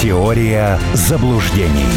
[0.00, 1.90] Теория заблуждений.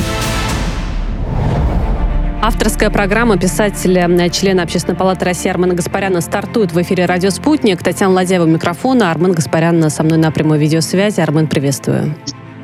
[2.42, 7.84] Авторская программа писателя, члена Общественной палаты России Армена Гаспаряна стартует в эфире «Радио Спутник».
[7.84, 9.12] Татьяна Ладяева микрофона.
[9.12, 11.20] Армен Гаспарян со мной на прямой видеосвязи.
[11.20, 12.16] Армен, приветствую.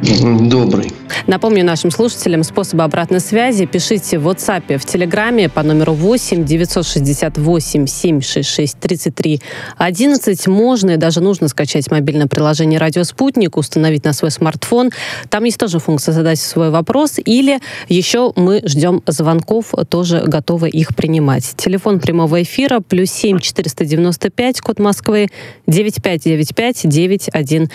[0.02, 0.92] Добрый.
[1.26, 3.66] Напомню нашим слушателям способы обратной связи.
[3.66, 9.42] Пишите в WhatsApp, в Телеграме по номеру 8 968 766 33
[9.78, 10.48] 11.
[10.48, 14.92] Можно и даже нужно скачать мобильное приложение «Радио Спутник», установить на свой смартфон.
[15.30, 17.16] Там есть тоже функция «Задать свой вопрос».
[17.26, 17.60] Или
[17.90, 21.56] еще мы ждем звонков, тоже готовы их принимать.
[21.58, 25.28] Телефон прямого эфира плюс 7 495, код Москвы,
[25.66, 27.70] 9595 91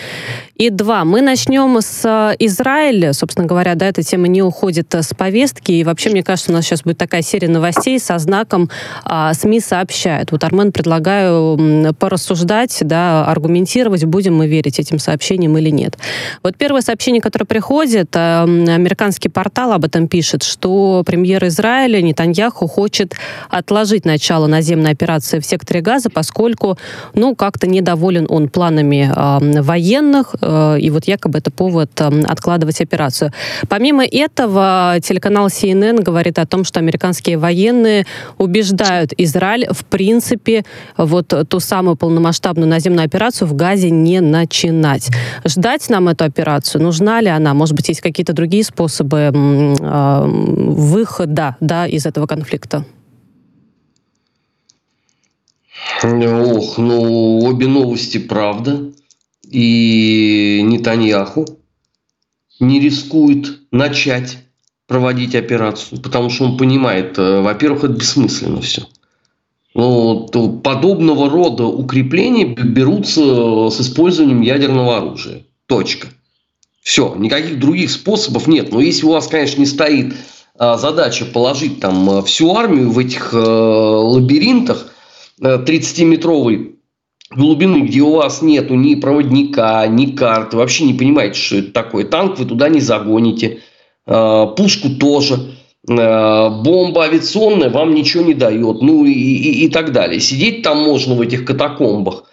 [0.55, 1.05] и 2.
[1.05, 5.71] Мы начнем с Израиль, собственно говоря, да, эта тема не уходит с повестки.
[5.71, 8.69] И вообще, мне кажется, у нас сейчас будет такая серия новостей со знаком
[9.03, 10.31] а, СМИ сообщают.
[10.31, 15.97] Вот, Армен, предлагаю порассуждать, да, аргументировать, будем мы верить этим сообщениям или нет.
[16.41, 22.67] Вот первое сообщение, которое приходит, а, американский портал об этом пишет, что премьер Израиля Нетаньяху
[22.67, 23.15] хочет
[23.49, 26.77] отложить начало наземной операции в секторе Газа, поскольку,
[27.13, 33.31] ну, как-то недоволен он планами э, военных, э, и вот якобы это повод откладывать операцию.
[33.69, 38.05] Помимо этого, телеканал CNN говорит о том, что американские военные
[38.37, 40.63] убеждают Израиль в принципе
[40.97, 45.09] вот ту самую полномасштабную наземную операцию в Газе не начинать.
[45.45, 46.81] Ждать нам эту операцию?
[46.81, 47.53] Нужна ли она?
[47.53, 52.85] Может быть, есть какие-то другие способы э, выхода да, из этого конфликта?
[56.03, 58.91] Ох, ну, обе новости правда.
[59.49, 61.45] И Нетаньяху
[62.67, 64.37] не рискует начать
[64.87, 68.87] проводить операцию, потому что он понимает, э, во-первых, это бессмысленно все.
[69.75, 70.27] Ну,
[70.63, 75.45] подобного рода укрепления берутся с использованием ядерного оружия.
[75.65, 76.09] Точка.
[76.81, 78.71] Все, никаких других способов нет.
[78.71, 80.13] Но если у вас, конечно, не стоит
[80.59, 84.93] а, задача положить там э, всю армию в этих э, лабиринтах
[85.41, 86.75] 30-метровый
[87.35, 92.05] глубины, где у вас нету ни проводника, ни карты, вообще не понимаете, что это такое.
[92.05, 93.59] Танк вы туда не загоните,
[94.05, 95.55] а, пушку тоже,
[95.89, 100.19] а, бомба авиационная вам ничего не дает, ну и, и, и так далее.
[100.19, 102.25] Сидеть там можно в этих катакомбах,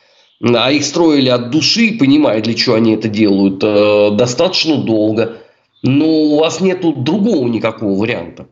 [0.42, 5.38] а их строили от души, понимая, для чего они это делают, а, достаточно долго.
[5.82, 8.48] Но у вас нету другого никакого варианта.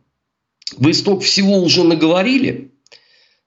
[0.78, 2.72] Вы столько всего уже наговорили–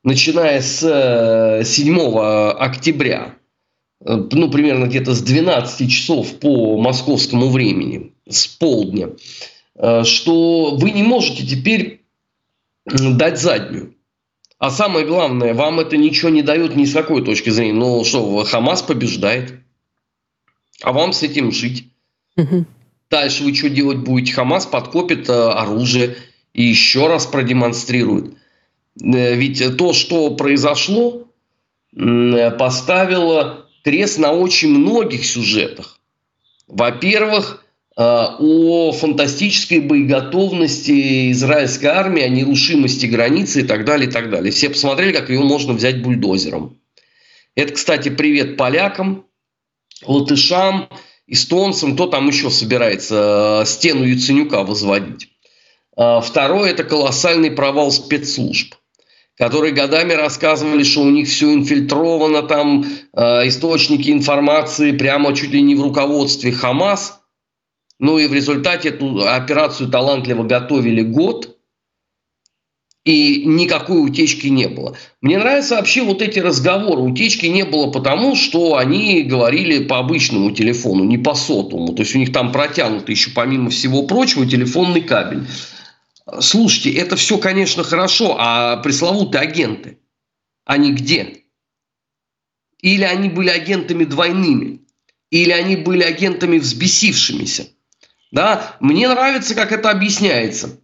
[0.03, 3.35] начиная с 7 э, октября,
[4.03, 9.09] э, ну, примерно где-то с 12 часов по московскому времени, с полдня,
[9.75, 12.01] э, что вы не можете теперь
[12.85, 13.95] дать заднюю.
[14.57, 17.73] А самое главное, вам это ничего не дает ни с какой точки зрения.
[17.73, 19.53] Ну что, Хамас побеждает,
[20.81, 21.87] а вам с этим жить.
[22.37, 22.65] Угу.
[23.09, 24.33] Дальше вы что делать будете?
[24.33, 26.15] Хамас подкопит оружие
[26.53, 28.35] и еще раз продемонстрирует.
[28.99, 31.27] Э, ведь то, что произошло,
[31.93, 35.99] поставило крест на очень многих сюжетах.
[36.67, 37.65] Во-первых,
[37.97, 44.51] э, о фантастической боеготовности израильской армии, о нерушимости границы и так далее, и так далее.
[44.51, 46.77] Все посмотрели, как ее можно взять бульдозером.
[47.55, 49.25] Это, кстати, привет полякам,
[50.05, 50.87] латышам,
[51.27, 55.27] эстонцам, кто там еще собирается э, стену Яценюка возводить.
[55.93, 58.75] Второе– это колоссальный провал спецслужб
[59.41, 65.63] которые годами рассказывали, что у них все инфильтровано, там э, источники информации прямо чуть ли
[65.63, 67.21] не в руководстве Хамас.
[67.97, 71.57] Ну и в результате эту операцию талантливо готовили год,
[73.03, 74.95] и никакой утечки не было.
[75.21, 77.01] Мне нравятся вообще вот эти разговоры.
[77.01, 81.95] Утечки не было потому, что они говорили по обычному телефону, не по сотовому.
[81.95, 85.47] То есть у них там протянут еще помимо всего прочего телефонный кабель.
[86.39, 89.99] Слушайте, это все, конечно, хорошо, а пресловутые агенты,
[90.65, 91.43] они где?
[92.79, 94.81] Или они были агентами двойными,
[95.29, 97.67] или они были агентами взбесившимися.
[98.31, 98.75] Да?
[98.79, 100.79] Мне нравится, как это объясняется.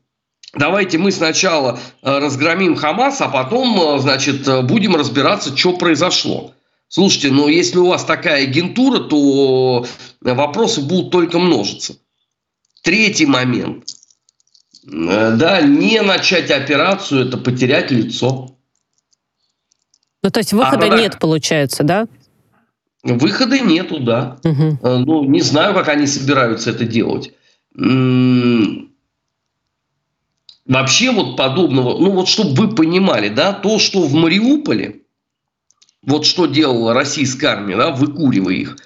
[0.54, 6.54] Давайте мы сначала э, разгромим Хамас, а потом, э, значит, э, будем разбираться, что произошло.
[6.88, 9.86] Слушайте, но если у вас такая агентура, то
[10.22, 11.98] вопросы будут только множиться.
[12.82, 13.86] Третий момент–
[14.88, 18.58] да, не начать операцию– это потерять лицо.
[20.24, 22.08] Ну, то есть выхода а, нет, получается, да?
[23.04, 24.40] Выхода нету, да.
[24.44, 24.80] Угу.
[24.82, 27.34] Ну, не знаю, как они собираются это делать.
[30.66, 35.04] Вообще вот подобного, ну вот чтобы вы понимали, да, то, что в Мариуполе,
[36.02, 38.78] вот что делала российская армия, да, выкуривая их,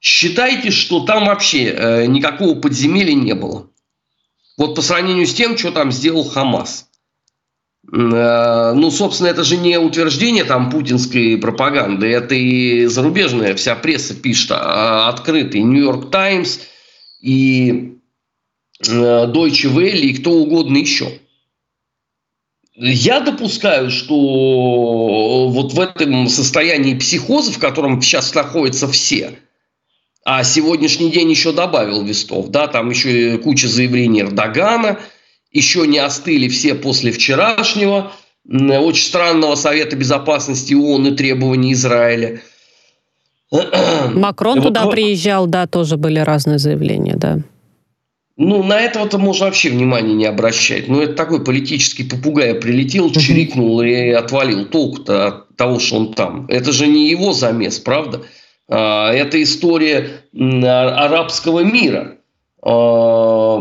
[0.00, 3.69] считайте, что там вообще э, никакого подземелья не было.
[4.60, 6.86] Вот по сравнению с тем, что там сделал Хамас.
[7.90, 14.14] Э, ну, собственно, это же не утверждение там путинской пропаганды, это и зарубежная вся пресса
[14.14, 16.58] пишет а, открытый Нью-Йорк Таймс
[17.22, 17.94] и
[18.86, 21.10] э, Deutsche Welle и кто угодно еще.
[22.74, 29.38] Я допускаю, что вот в этом состоянии психоза, в котором сейчас находятся все,
[30.24, 34.98] а сегодняшний день еще добавил Вестов, да, там еще куча заявлений Эрдогана,
[35.50, 38.12] еще не остыли все после вчерашнего,
[38.48, 42.40] очень странного Совета Безопасности ООН и требований Израиля.
[44.14, 47.40] Макрон вот, туда приезжал, да, тоже были разные заявления, да.
[48.36, 50.88] Ну, на этого-то можно вообще внимания не обращать.
[50.88, 54.64] Ну, это такой политический попугай прилетел, чирикнул и отвалил.
[54.64, 56.46] Толку-то от того, что он там.
[56.48, 58.18] Это же не его замес, правда?
[58.18, 58.39] А,
[58.76, 62.18] это история арабского мира.
[62.62, 63.60] А,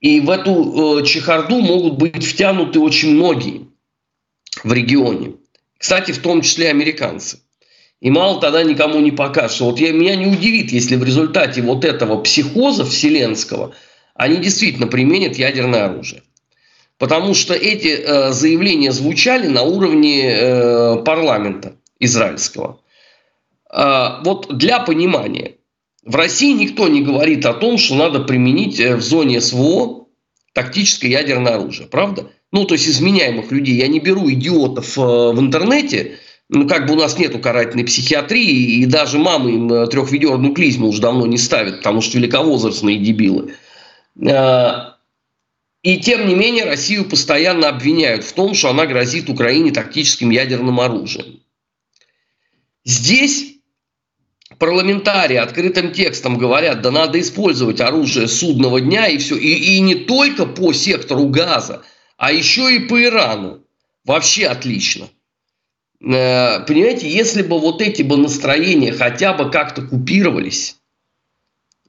[0.00, 3.68] и в эту э, чехарду могут быть втянуты очень многие
[4.62, 5.34] в регионе.
[5.78, 7.38] Кстати, в том числе американцы.
[8.00, 9.64] И мало тогда никому не покажется.
[9.64, 13.74] Вот я, меня не удивит, если в результате вот этого психоза вселенского
[14.14, 16.22] они действительно применят ядерное оружие.
[16.98, 22.80] Потому что эти э, заявления звучали на уровне э, парламента израильского.
[23.76, 25.56] Э, вот для понимания,
[26.02, 30.06] в России никто не говорит о том, что надо применить э, в зоне СВО
[30.54, 32.30] тактическое ядерное оружие, правда?
[32.52, 33.74] Ну, то есть изменяемых людей.
[33.74, 36.18] Я не беру идиотов э, в интернете,
[36.48, 40.88] ну, как бы у нас нету карательной психиатрии, и даже мамы им э, трехведерную клизму
[40.88, 43.54] уже давно не ставят, потому что великовозрастные дебилы.
[44.26, 44.96] А,
[45.82, 50.80] и тем не менее Россию постоянно обвиняют в том, что она грозит Украине тактическим ядерным
[50.80, 51.40] оружием.
[52.84, 53.55] Здесь
[54.58, 59.36] парламентарии открытым текстом говорят, да надо использовать оружие судного дня и все.
[59.36, 61.82] И, и не только по сектору газа,
[62.16, 63.62] а еще и по Ирану.
[64.04, 65.08] Вообще отлично.
[66.00, 70.76] Э, понимаете, если бы вот эти бы настроения хотя бы как-то купировались,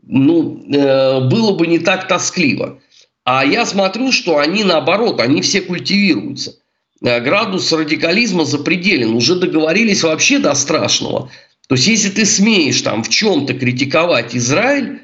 [0.02, 2.80] ну, э, было бы не так тоскливо.
[3.24, 6.56] А я смотрю, что они наоборот, они все культивируются.
[7.04, 9.14] Э, градус радикализма запределен.
[9.14, 11.30] Уже договорились вообще до страшного.
[11.68, 15.02] То есть, если ты смеешь там в чем-то критиковать Израиль,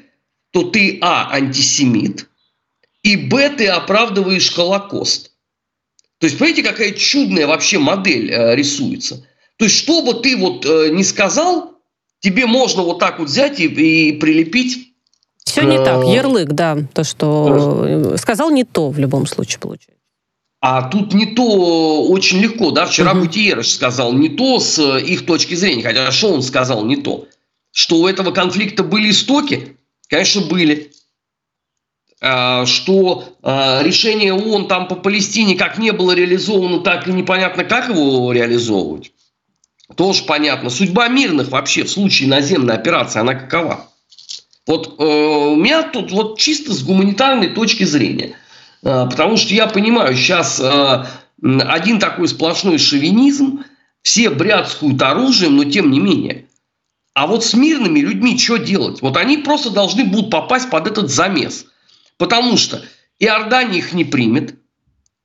[0.50, 2.28] то ты, а, антисемит,
[3.02, 5.32] и, б, ты оправдываешь Холокост.
[6.18, 9.26] То есть, понимаете, какая чудная вообще модель э, рисуется.
[9.56, 11.74] То есть, что бы ты вот э, не сказал,
[12.20, 14.94] тебе можно вот так вот взять и, и прилепить.
[15.44, 20.00] Все не так, э, ярлык, да, то, что сказал не то в любом случае получается.
[20.66, 23.20] А тут не то очень легко, да, вчера угу.
[23.20, 27.28] Гутиерреш сказал не то с э, их точки зрения, хотя что он сказал не то,
[27.70, 29.76] что у этого конфликта были истоки,
[30.08, 30.90] конечно, были.
[32.22, 37.64] А, что а, решение ООН там по Палестине как не было реализовано, так и непонятно,
[37.64, 39.12] как его реализовывать.
[39.96, 40.70] Тоже понятно.
[40.70, 43.90] Судьба мирных вообще в случае наземной операции, она какова?
[44.66, 48.38] Вот э, у меня тут вот чисто с гуманитарной точки зрения.
[48.84, 51.04] Э, потому что я понимаю, сейчас э,
[51.42, 53.64] один такой сплошной шовинизм,
[54.02, 56.46] все бряцкуют оружием, но тем не менее.
[57.14, 59.02] А вот с мирными людьми что делать?
[59.02, 61.66] Вот они просто должны будут попасть под этот замес–
[62.18, 62.82] Потому что
[63.18, 64.56] Иордания их не примет,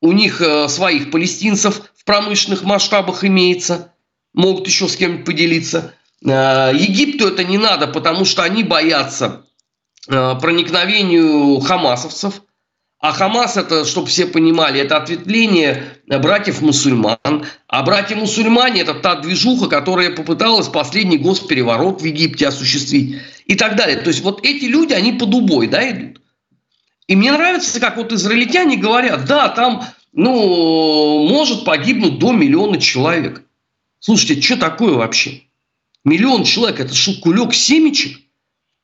[0.02, 3.94] у них э, своих палестинцев в промышленных масштабах имеется,
[4.34, 5.94] могут еще с кем-нибудь поделиться.
[6.22, 9.46] Египту это не надо, потому что они боятся
[10.06, 12.42] проникновению хамасовцев.
[13.00, 17.46] А Хамас это, чтобы все понимали, это ответвление братьев-мусульман.
[17.68, 23.98] А братья-мусульмане это та движуха, которая попыталась последний госпереворот в Египте осуществить и так далее.
[23.98, 26.22] То есть вот эти люди, они под убой да, идут.
[27.08, 33.44] И мне нравится, как вот израильтяне говорят, да, там, ну, может погибнуть до миллиона человек.
[34.00, 35.44] Слушайте, что такое вообще?
[36.04, 38.20] Миллион человек– это что, кулек семечек?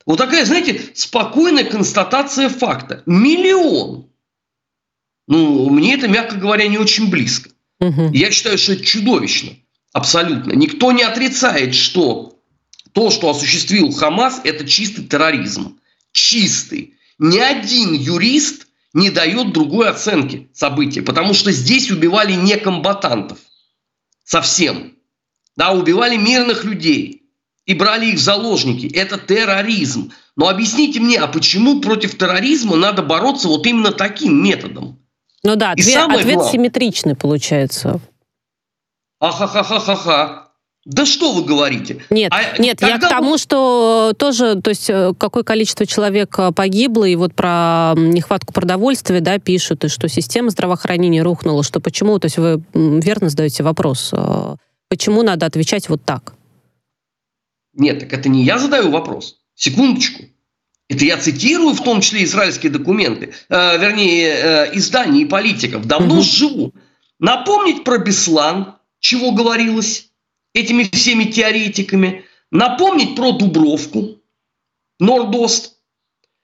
[0.06, 3.02] Вот такая, знаете, спокойная констатация факта.
[3.06, 4.10] Миллион.
[5.28, 7.50] Ну, мне это, мягко говоря, не очень близко.
[7.80, 8.12] Угу.
[8.14, 9.54] Я считаю, что это чудовищно.
[9.94, 10.54] Абсолютно.
[10.54, 12.40] Никто не отрицает, что
[12.92, 15.80] то, что осуществил Хамас, это чистый терроризм.
[16.12, 23.40] Чистый ни один юрист не дает другой оценки событий, потому что здесь убивали не комбатантов
[24.24, 24.94] совсем.
[25.56, 27.25] Да, убивали мирных людей
[27.66, 28.86] и брали их в заложники.
[28.86, 30.12] Это терроризм.
[30.36, 35.00] Но объясните мне, а почему против терроризма надо бороться вот именно таким методом?
[35.44, 38.00] Ну да, ответ, ответ главное, симметричный получается.
[39.20, 40.42] Ахахахахаха.
[40.86, 42.04] Да что вы говорите?
[42.12, 46.52] Нет, а нет, я к тому, что тоже, то есть э, какое количество человек э,
[46.52, 52.20] погибло, и вот про нехватку продовольствия, да, пишут, и что система здравоохранения рухнула, что почему,
[52.20, 54.56] то есть вы верно задаете вопрос, э,
[54.88, 56.34] почему надо отвечать вот так?
[57.76, 59.38] Нет, так это не я задаю вопрос.
[59.54, 60.24] Секундочку.
[60.88, 65.86] Это я цитирую в том числе израильские документы, э, вернее, э, издания и политиков.
[65.86, 66.24] Давно угу.
[66.24, 66.74] живу.
[67.20, 70.10] Напомнить про Беслан, чего говорилось
[70.54, 72.26] этими всеми теоретиками.
[72.52, 74.20] Напомнить про Дубровку,
[75.00, 75.74] Нордост.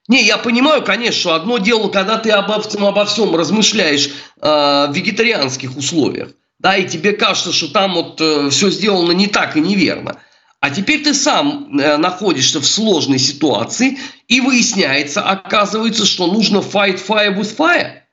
[0.08, 4.12] Не, я понимаю, конечно, одно дело, когда ты обо, обо всем размышляешь э,
[4.42, 9.56] в вегетарианских условиях, да, и тебе кажется, что там вот э, все сделано не так
[9.56, 10.18] и неверно–
[10.62, 17.04] а теперь ты сам э, находишься в сложной ситуации, и выясняется, оказывается, что нужно fight
[17.04, 18.04] fire with fire.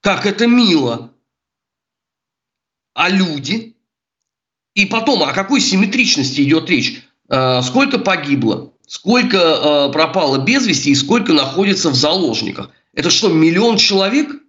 [0.00, 1.12] Как это мило.
[2.94, 3.76] А люди?
[4.74, 7.02] И потом, о какой симметричности идет речь?
[7.28, 8.72] Э, сколько погибло?
[8.86, 12.70] Сколько э, пропало без вести и сколько находится в заложниках?
[12.94, 14.42] Это что, миллион человек?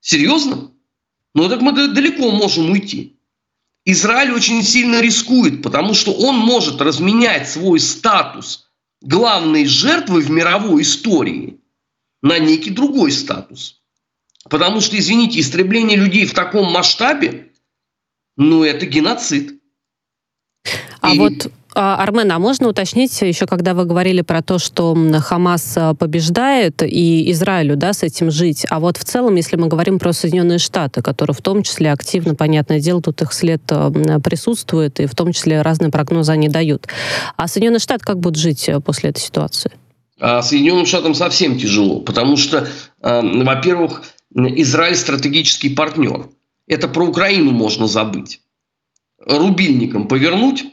[0.00, 0.72] Серьезно?
[1.32, 3.13] Ну так мы далеко можем уйти.
[3.84, 8.70] Израиль очень сильно рискует, потому что он может разменять свой статус
[9.02, 11.60] главной жертвы в мировой истории
[12.22, 13.82] на некий другой статус.
[14.48, 17.52] Потому что, извините, истребление людей в таком масштабе,
[18.36, 19.60] ну, это геноцид.
[21.00, 21.18] А И...
[21.18, 26.82] вот Армен, а можно уточнить еще, когда вы говорили про то, что Хамас а, побеждает
[26.82, 30.58] и Израилю да, с этим жить, а вот в целом, если мы говорим про Соединенные
[30.58, 33.90] Штаты, которые в том числе активно, понятное дело, тут их след а,
[34.20, 36.86] присутствует, и в том числе разные прогнозы они дают.
[37.36, 39.72] А Соединенные Штаты как будут жить после этой ситуации?
[40.20, 42.68] А Соединенным Штатам совсем тяжело, потому что,
[43.00, 44.02] во-первых,
[44.32, 46.28] Израиль стратегический партнер.
[46.66, 48.40] Это про Украину можно забыть.
[49.18, 50.64] Рубильником повернуть,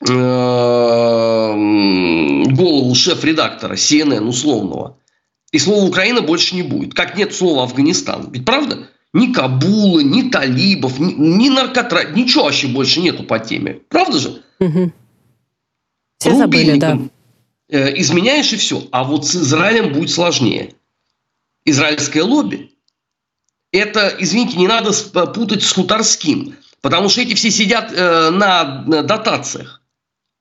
[0.00, 1.74] голову
[2.94, 4.98] шеф-редактора CNN условного,
[5.50, 6.94] и слова Украина больше не будет.
[6.94, 8.30] Как нет слова Афганистан.
[8.30, 8.88] Ведь правда?
[9.14, 12.10] Ни Кабула, ни талибов, ни, ни наркотра...
[12.10, 13.80] Ничего вообще больше нету по теме.
[13.88, 14.42] Правда же?
[14.60, 14.92] Угу.
[16.18, 16.98] Все забыли, да.
[17.70, 18.86] Э, изменяешь и все.
[18.92, 20.74] А вот с Израилем будет сложнее.
[21.64, 22.72] Израильское лобби.
[23.72, 24.92] Это, извините, не надо
[25.32, 26.56] путать с хуторским.
[26.82, 29.77] Потому что эти все сидят э, на дотациях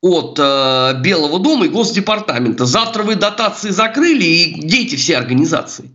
[0.02, 2.66] от э, Белого дома и Госдепартамента.
[2.66, 5.92] Завтра вы дотации закрыли, и где эти все организации?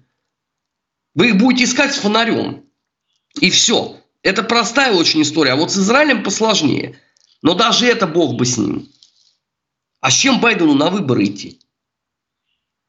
[1.15, 2.65] Вы их будете искать с фонарем.
[3.41, 3.97] И все.
[4.23, 5.53] Это простая очень история.
[5.53, 6.99] А вот с Израилем посложнее.
[7.43, 8.89] Но даже это бог бы с ним.
[10.01, 11.61] А с чем Байдену на выборы идти?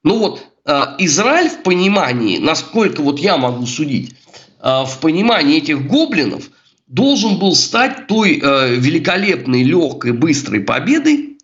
[0.03, 4.15] Ну вот, э, Израиль в понимании, насколько вот я могу судить,
[4.59, 6.49] э, в понимании этих гоблинов–
[6.87, 11.37] должен был стать той э, великолепной, легкой, быстрой победой,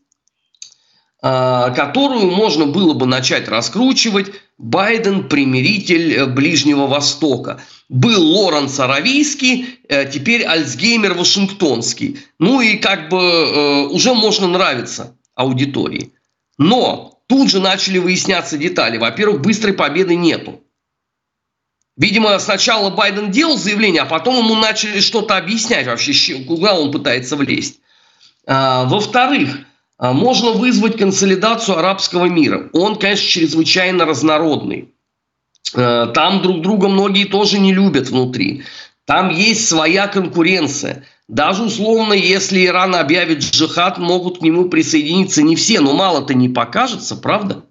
[1.21, 7.61] э, которую можно было бы начать раскручивать Байден, примиритель э, Ближнего Востока.
[7.87, 12.19] Был Лоренс Аравийский, э, теперь Альцгеймер Вашингтонский.
[12.39, 16.11] Ну и как бы э, уже можно нравиться аудитории.
[16.57, 18.97] Но тут же начали выясняться детали.
[18.97, 20.61] Во-первых, быстрой победы нету.
[21.99, 27.35] Видимо, сначала Байден делал заявление, а потом ему начали что-то объяснять вообще, куда он пытается
[27.35, 27.81] влезть.
[28.47, 29.59] А, во-вторых,
[29.97, 32.69] а, можно вызвать консолидацию арабского мира.
[32.71, 34.93] Он, конечно, чрезвычайно разнородный.
[35.75, 38.63] А, там друг друга многие тоже не любят внутри.
[39.03, 41.03] Там есть своя конкуренция.
[41.27, 46.47] Даже условно, если Иран объявит джихад, могут к нему присоединиться не все, но мало-то не
[46.47, 47.65] покажется, правда?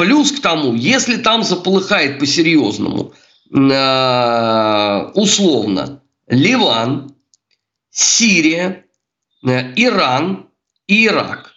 [0.00, 3.12] Плюс к тому, если там заполыхает по-серьезному,
[3.52, 7.14] э, условно, Ливан,
[7.90, 8.86] Сирия,
[9.46, 10.46] э, Иран
[10.86, 11.52] и Ирак.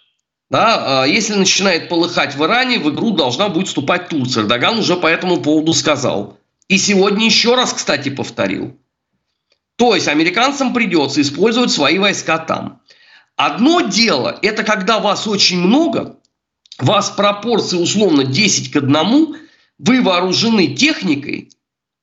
[0.50, 4.42] Да, а если начинает полыхать в Иране, в игру должна будет вступать Турция.
[4.42, 6.36] Эрдоган уже по этому поводу сказал.
[6.68, 8.78] И сегодня еще раз, кстати, повторил.
[9.76, 12.82] То есть американцам придется использовать свои войска там.
[13.36, 16.18] Одно дело, это когда вас очень много,
[16.78, 19.36] вас пропорции условно 10 к 1,
[19.78, 21.50] вы вооружены техникой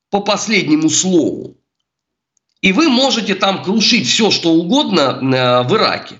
[0.09, 1.57] по последнему слову,
[2.61, 6.15] и вы можете там крушить все, что угодно э, в Ираке.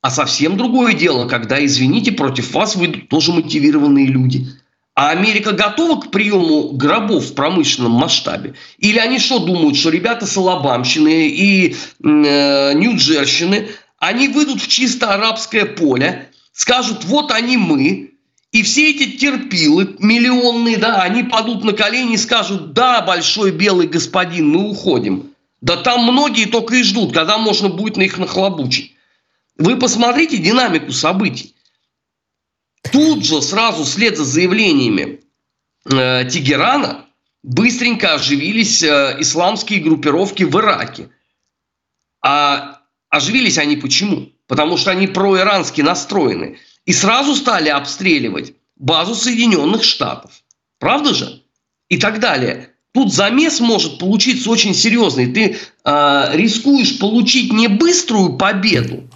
[0.00, 4.46] А совсем другое дело, когда, извините, против вас выйдут тоже мотивированные люди.
[4.94, 8.54] А Америка готова к приему гробов в промышленном масштабе?
[8.78, 13.68] Или они что думают, что ребята с Алабамщины и э, Нью-Джерщины,
[13.98, 18.12] они выйдут в чисто арабское поле скажут, вот они мы,
[18.52, 23.88] и все эти терпилы миллионные, да, они падут на колени и скажут, да, большой белый
[23.88, 25.34] господин, мы уходим.
[25.62, 28.94] Да там многие только и ждут, когда можно будет на их нахлобучить.
[29.56, 31.54] Вы посмотрите динамику событий.
[32.90, 35.20] Тут же сразу вслед за заявлениями
[35.84, 37.06] э, Тегерана
[37.44, 41.10] быстренько оживились э, исламские группировки в Ираке.
[42.20, 44.31] А оживились они почему?
[44.52, 46.58] Потому что они проирански настроены.
[46.84, 50.30] И сразу стали обстреливать базу Соединенных Штатов.
[50.78, 51.40] Правда же?
[51.88, 52.68] И так далее.
[52.92, 55.32] Тут замес может получиться очень серьезный.
[55.32, 59.08] Ты э, рискуешь получить не быструю победу,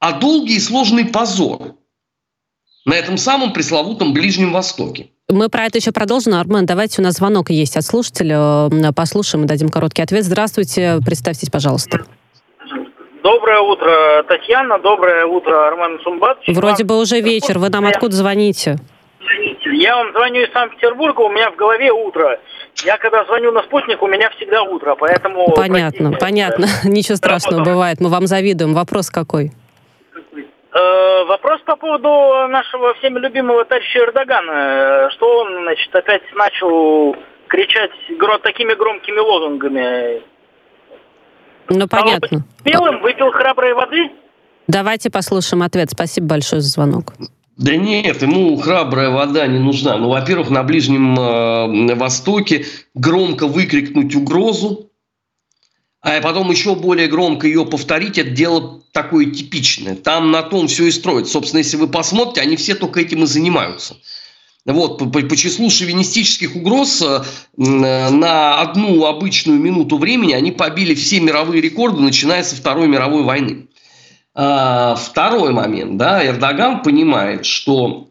[0.00, 1.76] а долгий и сложный позор
[2.84, 5.08] на этом самом пресловутом Ближнем Востоке.
[5.30, 6.34] Мы про это еще продолжим.
[6.34, 8.68] Армен, давайте, у нас звонок есть от слушателя.
[8.92, 10.26] Послушаем и дадим короткий ответ.
[10.26, 12.04] Здравствуйте, представьтесь, пожалуйста.
[13.22, 14.78] Доброе утро, Татьяна.
[14.78, 16.38] Доброе утро, Армен Сумбат.
[16.46, 17.58] Вроде бы уже вечер.
[17.58, 18.76] Вы нам откуда звоните?
[19.72, 22.40] Я вам звоню из Санкт-Петербурга, у меня в голове утро.
[22.84, 25.50] Я когда звоню на спутник, у меня всегда утро, поэтому...
[25.54, 26.66] Понятно, простите, понятно.
[26.84, 28.00] Ничего страшного бывает.
[28.00, 28.74] Мы вам завидуем.
[28.74, 29.52] Вопрос какой?
[30.72, 32.08] Э, вопрос по поводу
[32.48, 35.10] нашего всеми любимого товарища Эрдогана.
[35.12, 37.16] Что он, значит, опять начал
[37.48, 37.90] кричать
[38.42, 40.22] такими громкими лозунгами?
[41.68, 42.44] Ну, понятно.
[42.64, 44.10] Белым выпил храброй воды?
[44.66, 45.90] Давайте послушаем ответ.
[45.90, 47.14] Спасибо большое за звонок.
[47.56, 49.96] Да нет, ему храбрая вода не нужна.
[49.96, 54.92] Ну, во-первых, на Ближнем э, Востоке громко выкрикнуть угрозу,
[56.00, 59.96] а потом еще более громко ее повторить, это дело такое типичное.
[59.96, 61.32] Там на том все и строится.
[61.32, 63.96] Собственно, если вы посмотрите, они все только этим и занимаются.
[64.68, 67.22] Вот, по, по числу шовинистических угроз э,
[67.56, 73.68] на одну обычную минуту времени они побили все мировые рекорды, начиная со Второй мировой войны.
[74.40, 75.96] А, второй момент.
[75.96, 78.10] Да, Эрдоган понимает, что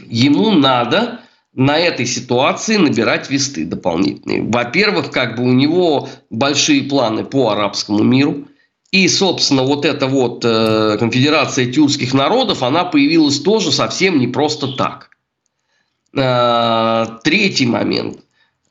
[0.00, 1.20] ему надо
[1.54, 4.42] на этой ситуации набирать весты дополнительные.
[4.42, 8.48] Во-первых, как бы у него большие планы по арабскому миру.
[8.90, 14.66] И, собственно, вот эта вот э, конфедерация тюркских народов, она появилась тоже совсем не просто
[14.66, 15.11] так.
[16.14, 18.18] Э, третий момент.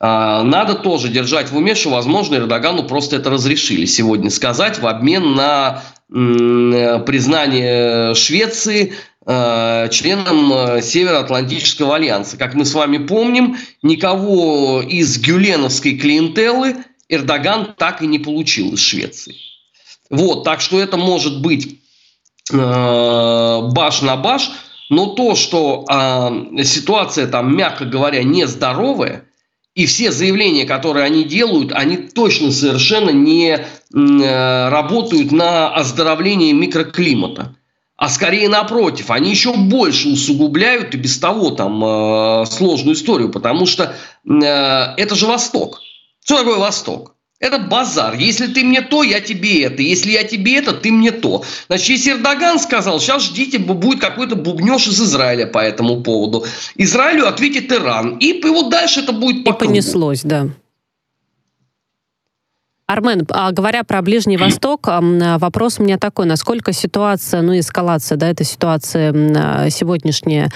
[0.00, 4.86] Э, надо тоже держать в уме, что, возможно, Эрдогану просто это разрешили сегодня сказать в
[4.86, 12.36] обмен на э, признание Швеции членом Североатлантического альянса.
[12.36, 16.78] Как мы с вами помним, никого из гюленовской клиентелы
[17.08, 19.36] Эрдоган так и не получил из Швеции.
[20.10, 21.78] Вот, так что это может быть
[22.50, 24.50] баш на баш,
[24.92, 29.24] но то, что э, ситуация там, мягко говоря, нездоровая,
[29.74, 37.56] и все заявления, которые они делают, они точно совершенно не э, работают на оздоровление микроклимата
[37.96, 43.64] а скорее напротив, они еще больше усугубляют и без того там э, сложную историю, потому
[43.64, 43.94] что
[44.28, 45.80] э, это же Восток.
[46.24, 47.11] Что такое Восток?
[47.42, 48.14] Это базар.
[48.14, 49.82] Если ты мне то, я тебе это.
[49.82, 51.42] Если я тебе это, ты мне то.
[51.66, 56.46] Значит, если Эрдоган сказал, сейчас ждите, будет какой-то бугнеж из Израиля по этому поводу.
[56.76, 58.16] Израилю ответит Иран.
[58.18, 60.50] И вот дальше это будет по И понеслось, да.
[62.92, 68.28] Армен, а говоря про Ближний Восток, вопрос у меня такой, насколько ситуация, ну, эскалация, да,
[68.28, 70.50] эта ситуация а, сегодняшняя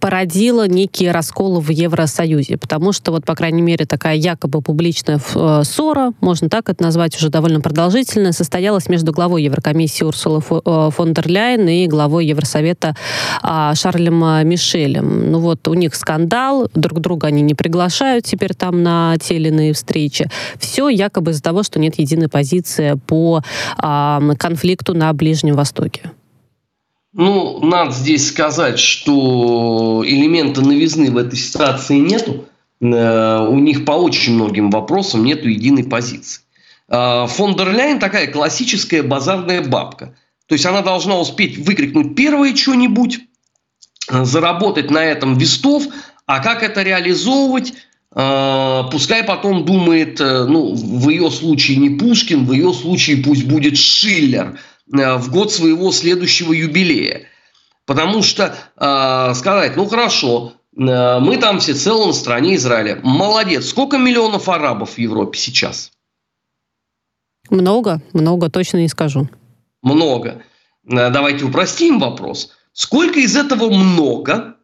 [0.00, 5.62] породила некие расколы в Евросоюзе, потому что вот, по крайней мере, такая якобы публичная э,
[5.64, 11.12] ссора, можно так это назвать, уже довольно продолжительная, состоялась между главой Еврокомиссии Урсулой э, фон
[11.12, 12.94] дер Ляйен и главой Евросовета
[13.42, 15.30] а, Шарлем Мишелем.
[15.30, 19.48] Ну вот, у них скандал, друг друга они не приглашают теперь там на те или
[19.48, 20.30] иные встречи.
[20.58, 23.42] Все якобы якобы из-за того, что нет единой позиции по
[23.82, 26.12] э, конфликту на Ближнем Востоке?
[27.12, 32.44] Ну, надо здесь сказать, что элемента новизны в этой ситуации нету.
[32.80, 36.42] Э, у них по очень многим вопросам нет единой позиции.
[36.88, 40.14] Э, фон дер Ляйен такая классическая базарная бабка.
[40.46, 43.20] То есть она должна успеть выкрикнуть первое что-нибудь,
[44.08, 45.84] заработать на этом вестов,
[46.24, 47.76] а как это реализовывать, а,
[48.14, 53.76] пускай потом думает, э, ну, в ее случае не Пушкин, в ее случае пусть будет
[53.76, 54.58] Шиллер
[54.92, 57.26] э, в год своего следующего юбилея.
[57.84, 63.00] Потому что э, сказать, ну хорошо, мы там все целы на стороне Израиля.
[63.02, 63.66] Молодец.
[63.66, 65.90] Сколько миллионов арабов в Европе сейчас?
[67.50, 69.28] Много, много, точно не скажу.
[69.82, 70.42] Много.
[70.84, 72.52] Давайте упростим вопрос.
[72.72, 74.56] Сколько из этого много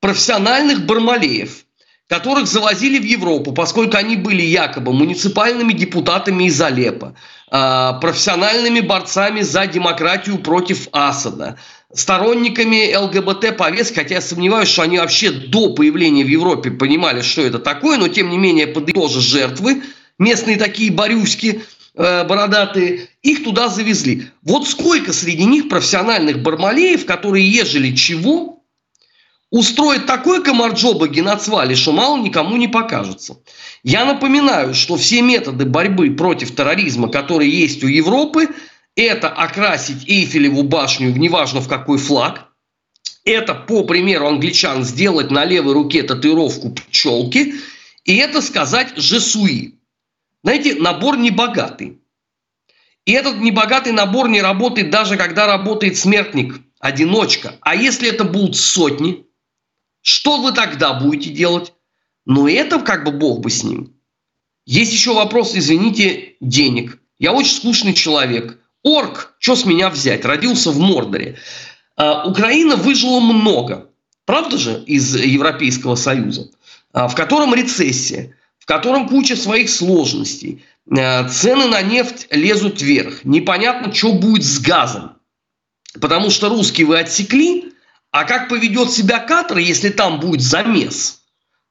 [0.00, 1.64] профессиональных бармалеев–
[2.10, 7.14] которых завозили в Европу, поскольку они были якобы муниципальными депутатами из Алеппо,
[7.52, 11.56] а, профессиональными борцами за демократию против Асада,
[11.94, 17.60] сторонниками ЛГБТ-повестки, хотя я сомневаюсь, что они вообще до появления в Европе понимали, что это
[17.60, 19.80] такое, но тем не менее под тоже жертвы
[20.18, 21.62] местные такие барюшки
[21.94, 24.24] э, бородатые, их туда завезли.
[24.42, 28.59] Вот сколько среди них профессиональных бармалеев, которые ежели чего,
[29.50, 33.38] устроят такой комарджоба геноцвали, что мало никому не покажется.
[33.82, 38.48] Я напоминаю, что все методы борьбы против терроризма, которые есть у Европы,
[38.96, 42.48] это окрасить Эйфелеву башню в неважно в какой флаг,
[43.24, 47.54] это, по примеру англичан, сделать на левой руке татуировку пчелки,
[48.04, 49.78] и это сказать «жесуи».
[50.42, 51.98] Знаете, набор небогатый.
[53.04, 57.56] И этот небогатый набор не работает даже когда работает смертник, одиночка.
[57.60, 59.26] А если это будут сотни,
[60.02, 61.72] что вы тогда будете делать?
[62.26, 63.94] Ну, это как бы бог бы с ним.
[64.66, 66.98] Есть еще вопрос, извините, денег.
[67.18, 68.58] Я очень скучный человек.
[68.84, 70.24] Орк, что с меня взять?
[70.24, 71.38] Родился в Мордоре.
[71.96, 73.90] А, Украина выжила много,
[74.24, 76.50] правда же, из Европейского Союза,
[76.92, 80.64] а, в котором рецессия, в котором куча своих сложностей.
[80.90, 83.24] А, цены на нефть лезут вверх.
[83.24, 85.16] Непонятно, что будет с газом.
[86.00, 87.69] Потому что русские вы отсекли,
[88.10, 91.20] а как поведет себя Катар, если там будет замес?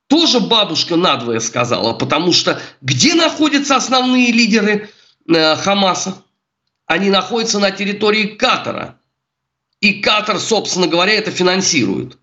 [0.08, 4.90] Тоже бабушка надвое сказала, потому что где находятся основные лидеры
[5.28, 6.24] э, Хамаса?
[6.86, 8.96] Они находятся на территории Катара–
[9.82, 12.18] и Катар, собственно говоря, это финансирует.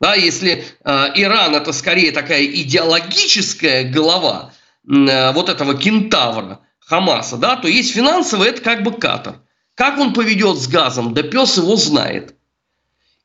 [0.00, 4.52] Да, если э, Иран это скорее такая идеологическая голова
[4.88, 9.40] э, вот этого кентавра Хамаса, да, то есть финансовый это как бы Катар.
[9.74, 12.34] Как он поведет с газом, да пес его знает.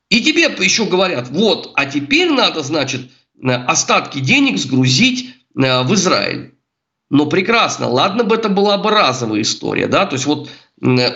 [0.09, 3.09] И тебе еще говорят, вот, а теперь надо, значит,
[3.41, 6.53] э, остатки денег сгрузить э, в Израиль.
[7.09, 10.49] Но прекрасно, ладно бы это была бы разовая история, да, то есть вот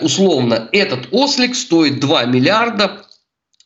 [0.00, 3.04] условно, этот ослик стоит 2 миллиарда,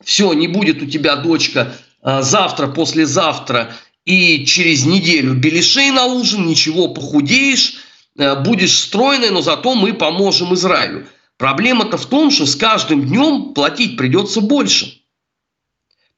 [0.03, 6.47] все, не будет у тебя дочка а, завтра, послезавтра и через неделю беляшей на ужин,
[6.47, 7.77] ничего, похудеешь,
[8.17, 11.07] будешь стройной, но зато мы поможем Израилю.
[11.39, 15.04] Проблема-то в том, что с каждым днем платить придется больше.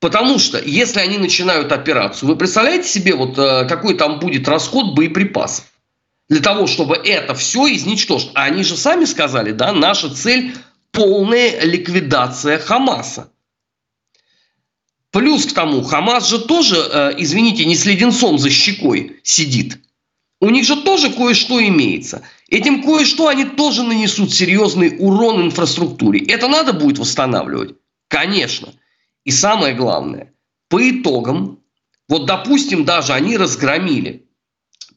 [0.01, 4.95] Потому что если они начинают операцию, вы представляете себе, вот а, какой там будет расход
[4.95, 5.65] боеприпасов?
[6.29, 8.31] для того, чтобы это все изничтожить.
[8.35, 10.55] А они же сами сказали, да, наша цель–
[10.91, 13.31] полная ликвидация Хамаса.
[15.11, 19.79] Плюс к тому, Хамас же тоже, э, извините, не с леденцом за щекой сидит.
[20.41, 22.23] У них же тоже кое-что имеется.
[22.49, 26.21] Этим кое-что они тоже нанесут серьезный урон инфраструктуре.
[26.27, 27.77] Это надо будет восстанавливать?
[28.09, 28.69] Конечно.
[29.27, 30.33] И самое главное,
[30.71, 31.59] по итогам,
[32.09, 34.27] вот допустим, даже они разгромили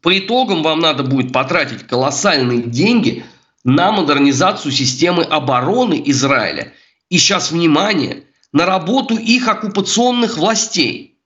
[0.01, 3.25] по итогам вам надо будет потратить колоссальные деньги
[3.63, 6.73] на модернизацию системы обороны Израиля.
[7.09, 11.17] И сейчас, внимание, на работу их оккупационных властей.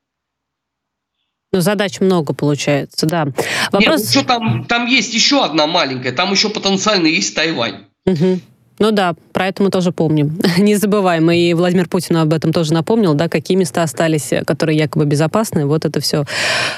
[1.52, 3.26] Ну, задач много получается, да.
[3.72, 4.02] Вопрос...
[4.02, 7.86] Нет, ну, что там, там есть еще одна маленькая, там еще потенциально есть Тайвань.
[8.06, 8.40] Угу.
[8.84, 10.38] Ну да, про это мы тоже помним.
[10.58, 11.32] Не забываем.
[11.32, 15.66] И Владимир Путин об этом тоже напомнил, да, какие места остались, которые якобы безопасны.
[15.66, 16.26] Вот это все.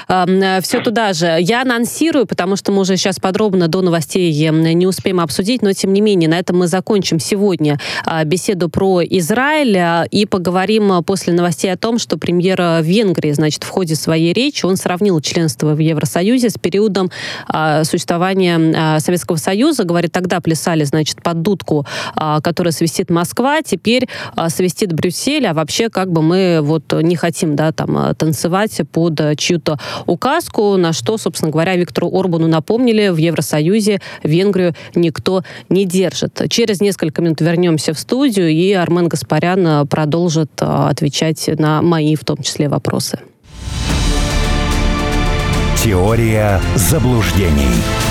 [0.08, 1.36] Э, все туда же.
[1.40, 5.92] Я анонсирую, потому что мы уже сейчас подробно до новостей не успеем обсудить, но тем
[5.92, 11.32] не менее, на этом мы закончим сегодня а, беседу про Израиль а, и поговорим после
[11.32, 15.80] новостей о том, что премьер Венгрии, значит, в ходе своей речи он сравнил членство в
[15.80, 17.10] Евросоюзе с периодом
[17.82, 19.82] существования Советского Союза.
[19.82, 21.84] Говорит, тогда плясали, значит, под дудку
[22.14, 27.16] а, которая свистит Москва, теперь а, свистит Брюссель, а вообще как бы мы вот не
[27.16, 33.08] хотим, да, там а, танцевать под чью-то указку, на что, собственно говоря, Виктору Орбану напомнили,
[33.08, 36.42] в Евросоюзе Венгрию никто не держит.
[36.48, 42.38] Через несколько минут вернемся в студию, и Армен Гаспарян продолжит отвечать на мои, в том
[42.38, 43.18] числе, вопросы.
[45.82, 48.05] Теория заблуждений.